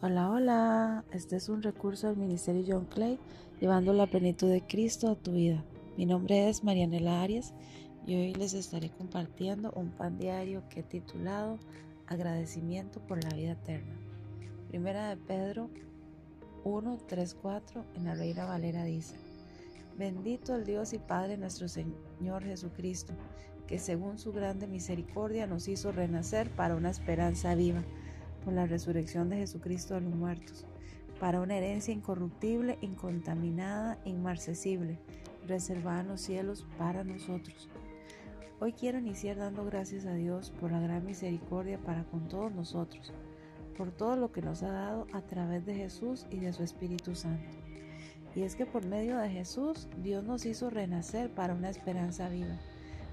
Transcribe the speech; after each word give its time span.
Hola, 0.00 0.30
hola. 0.30 1.04
Este 1.10 1.34
es 1.34 1.48
un 1.48 1.60
recurso 1.60 2.06
del 2.06 2.16
Ministerio 2.16 2.62
John 2.64 2.84
Clay, 2.84 3.18
llevando 3.60 3.92
la 3.92 4.06
plenitud 4.06 4.48
de 4.48 4.64
Cristo 4.64 5.10
a 5.10 5.16
tu 5.16 5.32
vida. 5.32 5.64
Mi 5.96 6.06
nombre 6.06 6.48
es 6.48 6.62
Marianela 6.62 7.20
Arias 7.20 7.52
y 8.06 8.14
hoy 8.14 8.32
les 8.32 8.54
estaré 8.54 8.90
compartiendo 8.90 9.72
un 9.72 9.90
pan 9.90 10.16
diario 10.16 10.62
que 10.68 10.80
he 10.80 10.82
titulado 10.84 11.58
Agradecimiento 12.06 13.00
por 13.00 13.24
la 13.24 13.30
vida 13.30 13.52
eterna. 13.54 13.96
Primera 14.68 15.08
de 15.08 15.16
Pedro 15.16 15.68
1, 16.62 16.98
3, 17.08 17.36
4 17.42 17.84
en 17.96 18.04
la 18.04 18.14
Reina 18.14 18.44
Valera 18.44 18.84
dice, 18.84 19.16
Bendito 19.98 20.54
el 20.54 20.64
Dios 20.64 20.92
y 20.92 21.00
Padre 21.00 21.38
nuestro 21.38 21.66
Señor 21.66 22.44
Jesucristo, 22.44 23.14
que 23.66 23.80
según 23.80 24.20
su 24.20 24.32
grande 24.32 24.68
misericordia 24.68 25.48
nos 25.48 25.66
hizo 25.66 25.90
renacer 25.90 26.50
para 26.50 26.76
una 26.76 26.90
esperanza 26.90 27.56
viva 27.56 27.82
por 28.44 28.52
la 28.52 28.66
resurrección 28.66 29.28
de 29.28 29.36
Jesucristo 29.36 29.94
de 29.94 30.02
los 30.02 30.14
muertos, 30.14 30.66
para 31.20 31.40
una 31.40 31.56
herencia 31.56 31.92
incorruptible, 31.92 32.78
incontaminada, 32.80 33.98
inmarcesible, 34.04 34.98
reservada 35.46 36.00
en 36.00 36.08
los 36.08 36.20
cielos 36.20 36.66
para 36.78 37.04
nosotros. 37.04 37.68
Hoy 38.60 38.72
quiero 38.72 38.98
iniciar 38.98 39.36
dando 39.36 39.64
gracias 39.64 40.04
a 40.04 40.14
Dios 40.14 40.50
por 40.60 40.72
la 40.72 40.80
gran 40.80 41.04
misericordia 41.04 41.78
para 41.78 42.04
con 42.04 42.28
todos 42.28 42.52
nosotros, 42.52 43.12
por 43.76 43.92
todo 43.92 44.16
lo 44.16 44.32
que 44.32 44.42
nos 44.42 44.62
ha 44.62 44.72
dado 44.72 45.06
a 45.12 45.22
través 45.22 45.64
de 45.64 45.74
Jesús 45.74 46.26
y 46.30 46.38
de 46.38 46.52
su 46.52 46.64
Espíritu 46.64 47.14
Santo. 47.14 47.56
Y 48.34 48.42
es 48.42 48.56
que 48.56 48.66
por 48.66 48.84
medio 48.84 49.18
de 49.18 49.30
Jesús 49.30 49.88
Dios 50.02 50.24
nos 50.24 50.44
hizo 50.44 50.70
renacer 50.70 51.30
para 51.30 51.54
una 51.54 51.70
esperanza 51.70 52.28
viva. 52.28 52.58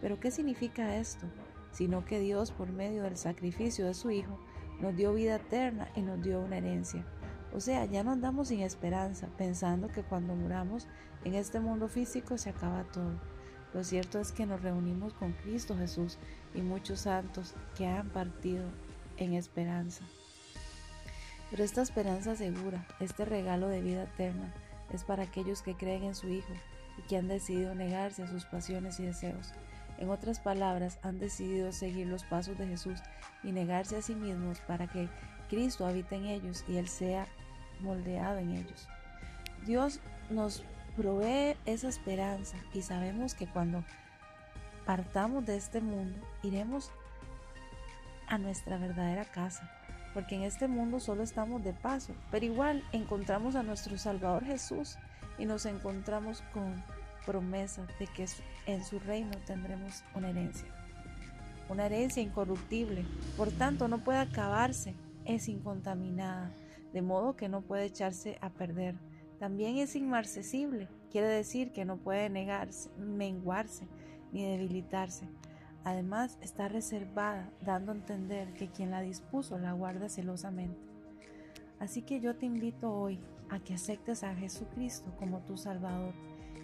Pero 0.00 0.20
¿qué 0.20 0.30
significa 0.30 0.96
esto? 0.96 1.26
Sino 1.72 2.04
que 2.04 2.20
Dios 2.20 2.50
por 2.50 2.70
medio 2.70 3.02
del 3.04 3.16
sacrificio 3.16 3.86
de 3.86 3.94
su 3.94 4.10
Hijo 4.10 4.38
nos 4.80 4.96
dio 4.96 5.12
vida 5.12 5.36
eterna 5.36 5.88
y 5.96 6.02
nos 6.02 6.22
dio 6.22 6.40
una 6.40 6.58
herencia. 6.58 7.04
O 7.52 7.60
sea, 7.60 7.84
ya 7.86 8.04
no 8.04 8.12
andamos 8.12 8.48
sin 8.48 8.60
esperanza, 8.60 9.28
pensando 9.38 9.88
que 9.88 10.02
cuando 10.02 10.34
muramos 10.34 10.86
en 11.24 11.34
este 11.34 11.60
mundo 11.60 11.88
físico 11.88 12.38
se 12.38 12.50
acaba 12.50 12.84
todo. 12.84 13.18
Lo 13.74 13.84
cierto 13.84 14.18
es 14.18 14.32
que 14.32 14.46
nos 14.46 14.62
reunimos 14.62 15.14
con 15.14 15.32
Cristo 15.32 15.76
Jesús 15.76 16.18
y 16.54 16.62
muchos 16.62 17.00
santos 17.00 17.54
que 17.76 17.86
han 17.86 18.08
partido 18.10 18.64
en 19.16 19.34
esperanza. 19.34 20.04
Pero 21.50 21.64
esta 21.64 21.82
esperanza 21.82 22.36
segura, 22.36 22.86
este 23.00 23.24
regalo 23.24 23.68
de 23.68 23.82
vida 23.82 24.04
eterna, 24.04 24.52
es 24.92 25.04
para 25.04 25.24
aquellos 25.24 25.62
que 25.62 25.74
creen 25.74 26.04
en 26.04 26.14
su 26.14 26.28
Hijo 26.28 26.52
y 26.98 27.02
que 27.02 27.16
han 27.16 27.28
decidido 27.28 27.74
negarse 27.74 28.22
a 28.22 28.28
sus 28.28 28.44
pasiones 28.44 29.00
y 29.00 29.04
deseos. 29.04 29.52
En 29.98 30.10
otras 30.10 30.38
palabras, 30.38 30.98
han 31.02 31.18
decidido 31.18 31.72
seguir 31.72 32.06
los 32.06 32.24
pasos 32.24 32.56
de 32.56 32.66
Jesús 32.66 33.00
y 33.42 33.52
negarse 33.52 33.96
a 33.96 34.02
sí 34.02 34.14
mismos 34.14 34.60
para 34.60 34.86
que 34.86 35.08
Cristo 35.48 35.86
habite 35.86 36.14
en 36.16 36.26
ellos 36.26 36.64
y 36.68 36.76
Él 36.76 36.88
sea 36.88 37.26
moldeado 37.80 38.38
en 38.38 38.52
ellos. 38.52 38.88
Dios 39.66 40.00
nos 40.30 40.64
provee 40.96 41.56
esa 41.66 41.88
esperanza 41.88 42.56
y 42.72 42.82
sabemos 42.82 43.34
que 43.34 43.46
cuando 43.46 43.84
partamos 44.86 45.44
de 45.44 45.56
este 45.56 45.80
mundo 45.80 46.18
iremos 46.42 46.90
a 48.28 48.38
nuestra 48.38 48.78
verdadera 48.78 49.24
casa, 49.24 49.70
porque 50.14 50.36
en 50.36 50.42
este 50.42 50.68
mundo 50.68 51.00
solo 51.00 51.22
estamos 51.22 51.62
de 51.64 51.72
paso, 51.72 52.14
pero 52.30 52.44
igual 52.44 52.84
encontramos 52.92 53.56
a 53.56 53.62
nuestro 53.62 53.98
Salvador 53.98 54.44
Jesús 54.44 54.96
y 55.38 55.46
nos 55.46 55.66
encontramos 55.66 56.42
con 56.52 56.82
promesa 57.28 57.86
de 57.98 58.06
que 58.06 58.24
en 58.64 58.82
su 58.82 58.98
reino 58.98 59.32
tendremos 59.44 60.02
una 60.14 60.30
herencia. 60.30 60.66
Una 61.68 61.84
herencia 61.84 62.22
incorruptible, 62.22 63.04
por 63.36 63.50
tanto 63.50 63.86
no 63.86 64.02
puede 64.02 64.20
acabarse, 64.20 64.94
es 65.26 65.46
incontaminada, 65.48 66.50
de 66.94 67.02
modo 67.02 67.36
que 67.36 67.50
no 67.50 67.60
puede 67.60 67.84
echarse 67.84 68.38
a 68.40 68.48
perder. 68.48 68.94
También 69.38 69.76
es 69.76 69.94
inmarcesible, 69.94 70.88
quiere 71.10 71.28
decir 71.28 71.70
que 71.70 71.84
no 71.84 71.98
puede 71.98 72.30
negarse, 72.30 72.88
menguarse 72.96 73.86
ni 74.32 74.46
debilitarse. 74.46 75.28
Además 75.84 76.38
está 76.40 76.68
reservada, 76.68 77.50
dando 77.60 77.92
a 77.92 77.96
entender 77.96 78.54
que 78.54 78.68
quien 78.68 78.90
la 78.90 79.02
dispuso 79.02 79.58
la 79.58 79.72
guarda 79.72 80.08
celosamente. 80.08 80.80
Así 81.78 82.00
que 82.00 82.20
yo 82.20 82.36
te 82.36 82.46
invito 82.46 82.90
hoy 82.90 83.20
a 83.50 83.60
que 83.60 83.74
aceptes 83.74 84.24
a 84.24 84.34
Jesucristo 84.34 85.14
como 85.18 85.40
tu 85.40 85.58
Salvador 85.58 86.14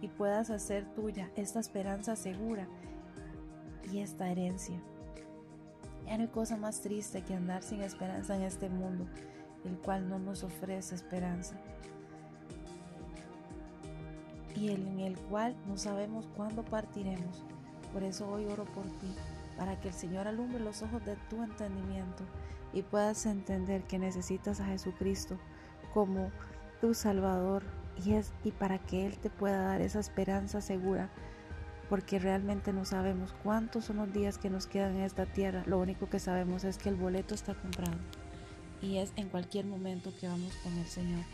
y 0.00 0.08
puedas 0.08 0.50
hacer 0.50 0.84
tuya 0.94 1.30
esta 1.36 1.60
esperanza 1.60 2.16
segura 2.16 2.68
y 3.90 4.00
esta 4.00 4.30
herencia. 4.30 4.80
Ya 6.04 6.16
no 6.16 6.24
hay 6.24 6.28
cosa 6.28 6.56
más 6.56 6.80
triste 6.80 7.22
que 7.22 7.34
andar 7.34 7.62
sin 7.62 7.82
esperanza 7.82 8.36
en 8.36 8.42
este 8.42 8.68
mundo, 8.68 9.06
el 9.64 9.76
cual 9.78 10.08
no 10.08 10.18
nos 10.18 10.44
ofrece 10.44 10.94
esperanza 10.94 11.56
y 14.56 14.70
en 14.70 15.00
el 15.00 15.18
cual 15.18 15.54
no 15.66 15.76
sabemos 15.76 16.26
cuándo 16.36 16.64
partiremos. 16.64 17.44
Por 17.92 18.02
eso 18.02 18.28
hoy 18.28 18.46
oro 18.46 18.64
por 18.64 18.84
ti, 18.84 19.14
para 19.56 19.78
que 19.80 19.88
el 19.88 19.94
Señor 19.94 20.26
alumbre 20.26 20.60
los 20.60 20.82
ojos 20.82 21.04
de 21.04 21.16
tu 21.28 21.42
entendimiento 21.42 22.24
y 22.72 22.82
puedas 22.82 23.26
entender 23.26 23.82
que 23.84 23.98
necesitas 23.98 24.60
a 24.60 24.66
Jesucristo 24.66 25.38
como 25.94 26.30
tu 26.80 26.94
Salvador 26.94 27.62
y, 28.04 28.14
es, 28.14 28.32
y 28.44 28.50
para 28.50 28.78
que 28.78 29.06
Él 29.06 29.16
te 29.18 29.30
pueda 29.30 29.62
dar 29.62 29.80
esa 29.80 30.00
esperanza 30.00 30.60
segura, 30.60 31.10
porque 31.88 32.18
realmente 32.18 32.72
no 32.72 32.84
sabemos 32.84 33.34
cuántos 33.42 33.84
son 33.84 33.96
los 33.98 34.12
días 34.12 34.38
que 34.38 34.50
nos 34.50 34.66
quedan 34.66 34.96
en 34.96 35.02
esta 35.02 35.26
tierra, 35.26 35.62
lo 35.66 35.78
único 35.78 36.08
que 36.08 36.18
sabemos 36.18 36.64
es 36.64 36.78
que 36.78 36.88
el 36.88 36.96
boleto 36.96 37.34
está 37.34 37.54
comprado 37.54 37.96
y 38.82 38.98
es 38.98 39.12
en 39.16 39.28
cualquier 39.28 39.66
momento 39.66 40.12
que 40.20 40.28
vamos 40.28 40.54
con 40.62 40.76
el 40.78 40.86
Señor. 40.86 41.24